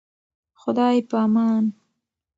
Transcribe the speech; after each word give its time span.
خداي 0.61 0.97
پامان. 1.09 1.63